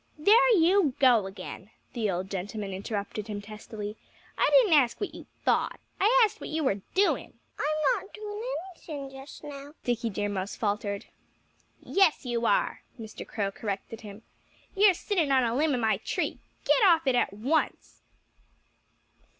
"There 0.17 0.51
you 0.57 0.95
go 0.97 1.27
again!" 1.27 1.69
the 1.93 2.09
old 2.09 2.31
gentleman 2.31 2.73
interrupted 2.73 3.27
him 3.27 3.39
testily. 3.39 3.97
"I 4.35 4.49
didn't 4.51 4.73
ask 4.73 4.99
you 4.99 5.05
what 5.05 5.13
you 5.13 5.27
thought. 5.45 5.79
I 5.99 6.23
asked 6.25 6.37
you 6.37 6.39
what 6.39 6.49
you 6.49 6.63
were 6.63 6.81
doing." 6.95 7.37
"I'm 7.59 8.01
not 8.05 8.11
doing 8.11 8.41
anything 8.73 9.11
just 9.11 9.43
now," 9.43 9.75
Dickie 9.83 10.09
Deer 10.09 10.27
Mouse 10.27 10.55
faltered. 10.55 11.05
"Yes, 11.79 12.25
you 12.25 12.47
are!" 12.47 12.81
Mr. 12.99 13.27
Crow 13.27 13.51
corrected 13.51 14.01
him. 14.01 14.23
"You're 14.75 14.95
sitting 14.95 15.31
on 15.31 15.43
a 15.43 15.53
limb 15.55 15.75
of 15.75 15.79
my 15.81 15.97
tree.... 15.97 16.39
Get 16.65 16.83
off 16.83 17.05
it 17.05 17.13
at 17.13 17.31
once!" 17.33 18.01